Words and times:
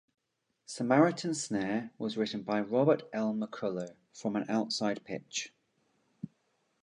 "Samaritan 0.65 1.35
Snare" 1.35 1.91
was 1.99 2.17
written 2.17 2.41
by 2.41 2.59
Robert 2.59 3.03
L. 3.13 3.35
McCullough 3.35 3.93
from 4.11 4.35
an 4.35 4.49
outside 4.49 5.03
pitch. 5.03 5.53